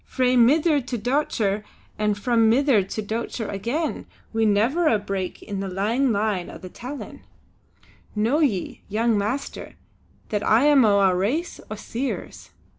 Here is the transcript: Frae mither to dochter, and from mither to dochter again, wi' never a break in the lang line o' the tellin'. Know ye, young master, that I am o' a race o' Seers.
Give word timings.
Frae 0.03 0.35
mither 0.35 0.81
to 0.81 0.97
dochter, 0.97 1.63
and 1.95 2.17
from 2.17 2.49
mither 2.49 2.81
to 2.81 3.03
dochter 3.03 3.47
again, 3.47 4.07
wi' 4.33 4.45
never 4.45 4.87
a 4.87 4.97
break 4.97 5.43
in 5.43 5.59
the 5.59 5.67
lang 5.67 6.11
line 6.11 6.49
o' 6.49 6.57
the 6.57 6.69
tellin'. 6.69 7.21
Know 8.15 8.39
ye, 8.39 8.81
young 8.89 9.15
master, 9.15 9.75
that 10.29 10.41
I 10.41 10.63
am 10.63 10.83
o' 10.85 11.01
a 11.01 11.15
race 11.15 11.59
o' 11.69 11.75
Seers. 11.75 12.49